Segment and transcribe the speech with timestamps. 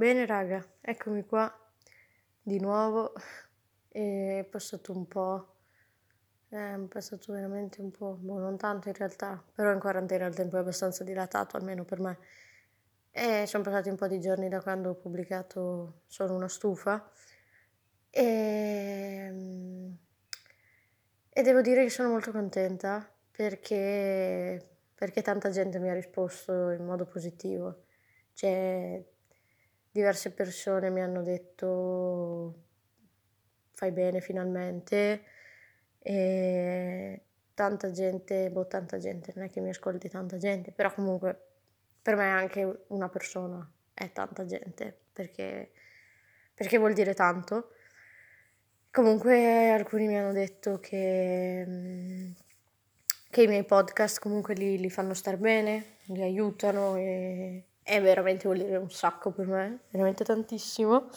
[0.00, 1.54] Bene raga, eccomi qua
[2.40, 3.12] di nuovo
[3.86, 5.56] è passato un po',
[6.48, 10.56] è passato veramente un po', boh, non tanto in realtà, però in quarantena il tempo
[10.56, 12.18] è abbastanza dilatato, almeno per me.
[13.10, 17.10] E sono passati un po' di giorni da quando ho pubblicato Sono una stufa
[18.08, 19.34] e,
[21.28, 26.86] e devo dire che sono molto contenta perché, perché tanta gente mi ha risposto in
[26.86, 27.84] modo positivo.
[28.32, 29.04] Cioè,
[29.90, 32.54] diverse persone mi hanno detto
[33.72, 35.22] fai bene finalmente
[35.98, 37.22] e
[37.54, 41.46] tanta gente, boh tanta gente, non è che mi ascolti tanta gente, però comunque
[42.02, 45.72] per me anche una persona è tanta gente perché,
[46.54, 47.74] perché vuol dire tanto.
[48.90, 52.34] Comunque alcuni mi hanno detto che,
[53.28, 58.44] che i miei podcast comunque li, li fanno star bene, li aiutano e, e veramente
[58.46, 61.08] vuol dire un sacco per me, veramente tantissimo.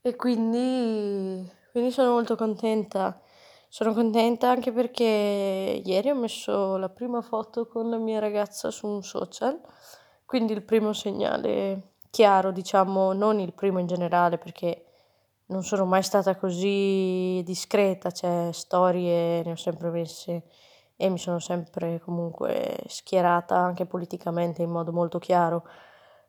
[0.00, 3.20] E quindi, quindi sono molto contenta.
[3.68, 8.86] Sono contenta anche perché ieri ho messo la prima foto con la mia ragazza su
[8.86, 9.60] un social,
[10.24, 14.84] quindi il primo segnale chiaro, diciamo, non il primo in generale perché
[15.46, 20.44] non sono mai stata così discreta, cioè storie ne ho sempre messe
[20.96, 25.66] e mi sono sempre comunque schierata anche politicamente in modo molto chiaro,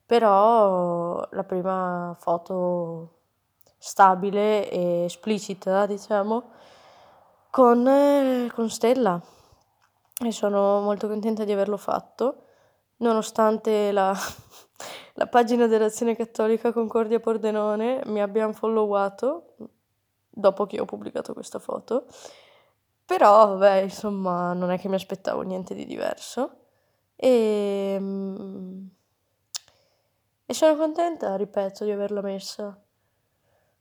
[0.06, 3.18] però la prima foto
[3.78, 6.52] stabile e esplicita, diciamo,
[7.50, 9.22] con, eh, con Stella.
[10.20, 12.44] E sono molto contenta di averlo fatto,
[12.98, 14.14] nonostante la,
[15.14, 19.56] la pagina dell'Azione Cattolica Concordia Pordenone mi abbia unfollowato
[20.30, 22.06] dopo che ho pubblicato questa foto
[23.08, 26.58] però, vabbè, insomma, non è che mi aspettavo niente di diverso.
[27.16, 28.90] E, ehm,
[30.46, 32.78] e sono contenta, ripeto, di averla messa.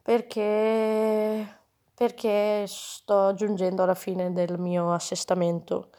[0.01, 1.59] Perché,
[1.93, 5.91] perché sto giungendo alla fine del mio assestamento.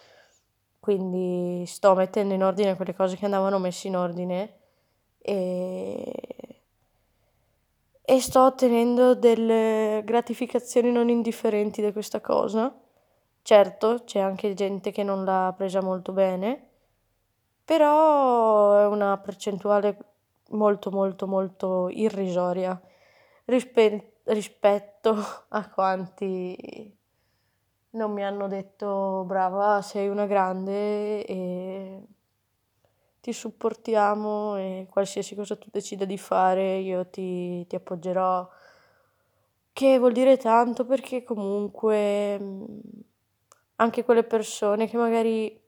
[0.79, 4.57] Quindi sto mettendo in ordine quelle cose che andavano messe in ordine
[5.19, 6.61] e,
[8.01, 12.73] e sto ottenendo delle gratificazioni non indifferenti da questa cosa
[13.49, 16.67] Certo, c'è anche gente che non l'ha presa molto bene,
[17.63, 19.97] però è una percentuale
[20.49, 22.79] molto molto molto irrisoria
[23.45, 25.15] rispe- rispetto
[25.49, 26.97] a quanti
[27.91, 32.01] non mi hanno detto brava, sei una grande e
[33.21, 38.47] ti supportiamo e qualsiasi cosa tu decida di fare io ti, ti appoggerò.
[39.71, 42.37] Che vuol dire tanto perché comunque
[43.77, 45.65] anche quelle persone che magari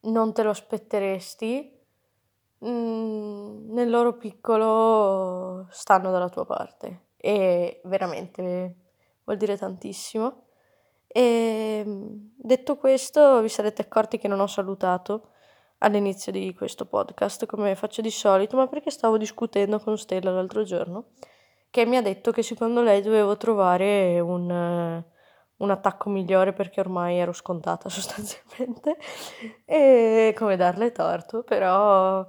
[0.00, 1.78] non te lo aspetteresti,
[2.64, 8.76] mm, nel loro piccolo stanno dalla tua parte e veramente
[9.24, 10.44] vuol dire tantissimo.
[11.06, 15.30] E detto questo, vi sarete accorti che non ho salutato
[15.78, 20.62] all'inizio di questo podcast come faccio di solito, ma perché stavo discutendo con Stella l'altro
[20.64, 21.10] giorno,
[21.70, 25.04] che mi ha detto che secondo lei dovevo trovare un
[25.58, 28.96] un attacco migliore perché ormai ero scontata sostanzialmente
[29.64, 32.26] e come darle torto, però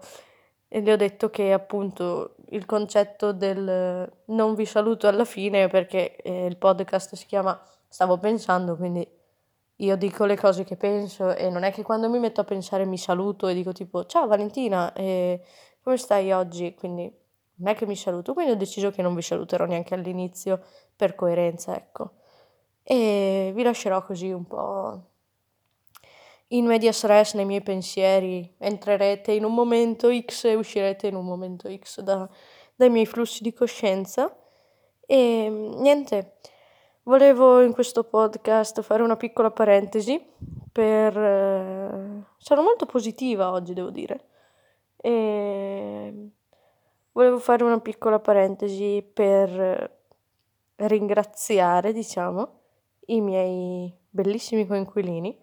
[0.71, 6.45] le ho detto che appunto il concetto del non vi saluto alla fine perché eh,
[6.45, 7.59] il podcast si chiama
[7.91, 9.07] Stavo pensando, quindi
[9.77, 12.85] io dico le cose che penso e non è che quando mi metto a pensare
[12.85, 15.41] mi saluto e dico tipo ciao Valentina, eh,
[15.81, 16.75] come stai oggi?
[16.75, 17.11] Quindi
[17.55, 20.61] non è che mi saluto, quindi ho deciso che non vi saluterò neanche all'inizio
[20.95, 22.18] per coerenza, ecco
[22.91, 24.99] e vi lascerò così un po'
[26.47, 28.55] in media stress nei miei pensieri.
[28.57, 32.27] Entrerete in un momento X e uscirete in un momento X da,
[32.75, 34.35] dai miei flussi di coscienza.
[35.05, 36.37] E niente,
[37.03, 40.19] volevo in questo podcast fare una piccola parentesi
[40.71, 41.15] per...
[41.15, 44.25] Eh, sono molto positiva oggi, devo dire.
[44.97, 46.29] E
[47.11, 49.97] volevo fare una piccola parentesi per
[50.77, 52.58] ringraziare, diciamo,
[53.09, 55.37] i miei bellissimi coinquilini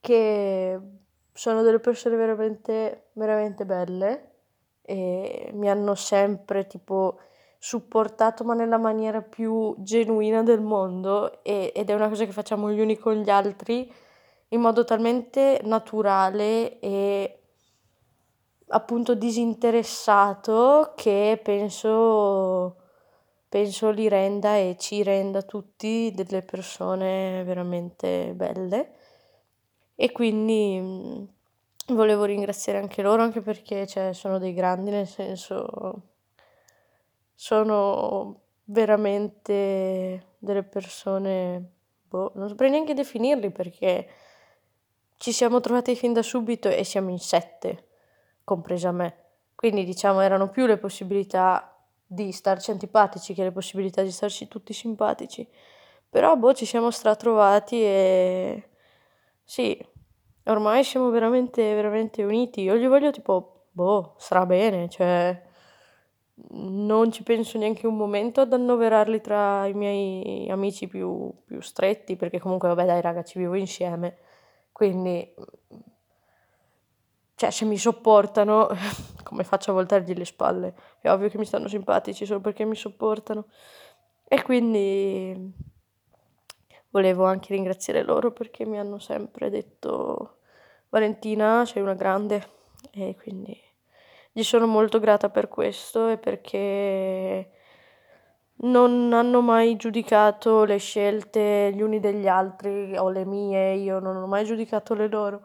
[0.00, 0.80] che
[1.32, 4.32] sono delle persone veramente, veramente belle
[4.82, 7.18] e mi hanno sempre tipo
[7.58, 12.70] supportato ma nella maniera più genuina del mondo e, ed è una cosa che facciamo
[12.70, 13.92] gli uni con gli altri
[14.48, 17.40] in modo talmente naturale e
[18.68, 22.76] appunto disinteressato che penso
[23.48, 28.92] penso li renda e ci renda tutti delle persone veramente belle
[29.94, 31.26] e quindi
[31.88, 36.02] volevo ringraziare anche loro, anche perché cioè, sono dei grandi, nel senso
[37.34, 41.70] sono veramente delle persone,
[42.08, 44.08] boh, non saprei neanche definirli perché
[45.16, 47.86] ci siamo trovati fin da subito e siamo in sette,
[48.44, 49.24] compresa me.
[49.54, 51.77] Quindi diciamo erano più le possibilità
[52.08, 55.46] di starci antipatici che le possibilità di starci tutti simpatici.
[56.10, 58.68] Però boh, ci siamo stratrovati e
[59.44, 59.78] sì,
[60.44, 62.62] ormai siamo veramente, veramente uniti.
[62.62, 65.46] Io gli voglio tipo, boh, sarà bene, cioè
[66.50, 72.16] non ci penso neanche un momento ad annoverarli tra i miei amici più, più stretti,
[72.16, 74.18] perché comunque vabbè dai raga ci vivo insieme
[74.78, 75.34] quindi,
[77.38, 78.66] cioè, se mi sopportano,
[79.22, 80.74] come faccio a voltargli le spalle?
[80.98, 83.46] È ovvio che mi stanno simpatici solo perché mi sopportano.
[84.26, 85.52] E quindi
[86.90, 90.38] volevo anche ringraziare loro perché mi hanno sempre detto
[90.88, 92.44] Valentina, sei una grande
[92.90, 93.56] e quindi
[94.32, 97.50] gli sono molto grata per questo e perché
[98.62, 104.16] non hanno mai giudicato le scelte gli uni degli altri o le mie, io non
[104.16, 105.42] ho mai giudicato le loro.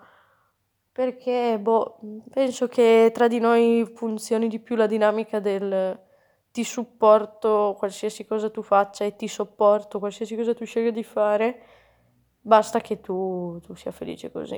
[0.94, 1.98] Perché, boh,
[2.30, 6.00] penso che tra di noi funzioni di più la dinamica del
[6.52, 11.64] ti supporto qualsiasi cosa tu faccia e ti sopporto qualsiasi cosa tu scegli di fare,
[12.40, 14.58] basta che tu, tu sia felice così.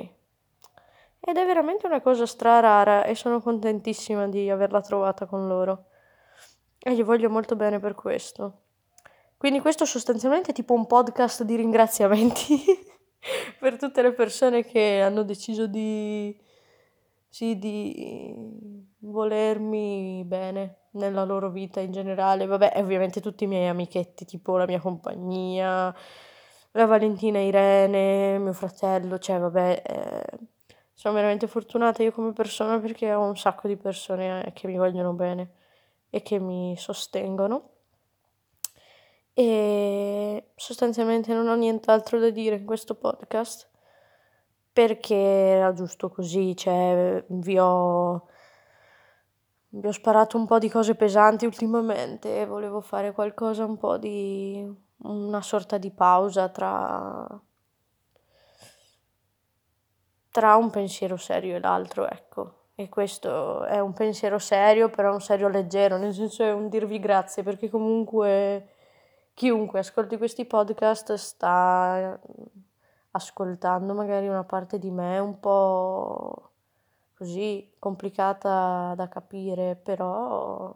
[1.21, 5.85] Ed è veramente una cosa strarara e sono contentissima di averla trovata con loro
[6.77, 8.63] e gli voglio molto bene per questo.
[9.37, 12.61] Quindi questo sostanzialmente è tipo un podcast di ringraziamenti
[13.65, 16.39] per tutte le persone che hanno deciso di,
[17.27, 18.31] sì, di
[18.99, 22.45] volermi bene nella loro vita in generale.
[22.45, 25.91] Vabbè, ovviamente tutti i miei amichetti, tipo la mia compagnia,
[26.73, 30.37] la Valentina Irene, mio fratello, cioè vabbè, eh,
[30.93, 35.13] sono veramente fortunata io come persona perché ho un sacco di persone che mi vogliono
[35.13, 35.53] bene
[36.11, 37.74] e che mi sostengono.
[39.37, 43.69] E sostanzialmente non ho nient'altro da dire in questo podcast
[44.71, 48.27] perché era giusto così, cioè vi ho,
[49.69, 53.97] vi ho sparato un po' di cose pesanti ultimamente e volevo fare qualcosa un po'
[53.97, 54.65] di
[54.99, 57.27] una sorta di pausa tra
[60.31, 62.67] tra un pensiero serio e l'altro, ecco.
[62.75, 66.99] E questo è un pensiero serio, però un serio leggero, nel senso è un dirvi
[66.99, 68.74] grazie, perché comunque
[69.35, 72.19] chiunque ascolti questi podcast sta
[73.11, 76.49] ascoltando magari una parte di me un po'
[77.15, 80.73] così complicata da capire, però,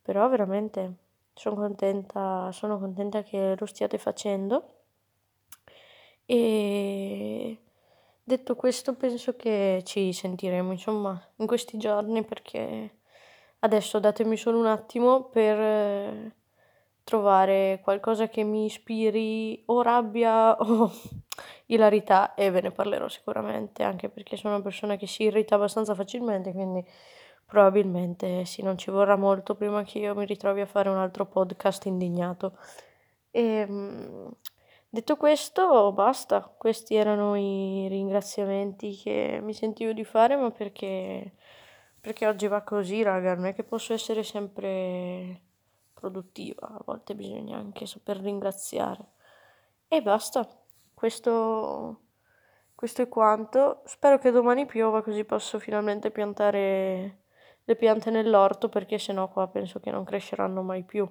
[0.00, 0.94] però veramente
[1.34, 4.64] sono contenta, sono contenta che lo stiate facendo.
[6.24, 7.58] E
[8.28, 12.98] Detto questo, penso che ci sentiremo, insomma, in questi giorni perché
[13.60, 16.34] adesso datemi solo un attimo per
[17.08, 20.90] trovare qualcosa che mi ispiri o rabbia o
[21.66, 25.94] ilarità e ve ne parlerò sicuramente, anche perché sono una persona che si irrita abbastanza
[25.94, 26.84] facilmente, quindi
[27.46, 31.24] probabilmente sì, non ci vorrà molto prima che io mi ritrovi a fare un altro
[31.24, 32.58] podcast indignato.
[33.30, 34.30] E, ehm,
[34.90, 36.40] Detto questo, basta.
[36.42, 41.34] Questi erano i ringraziamenti che mi sentivo di fare, ma perché,
[42.00, 43.34] perché oggi va così, raga.
[43.34, 45.42] Non è che posso essere sempre
[45.98, 49.12] produttiva, a volte bisogna anche saper ringraziare.
[49.88, 50.46] E basta.
[50.94, 52.00] Questo,
[52.74, 53.82] questo è quanto.
[53.86, 57.22] Spero che domani piova così posso finalmente piantare
[57.64, 61.08] le piante nell'orto perché sennò qua penso che non cresceranno mai più.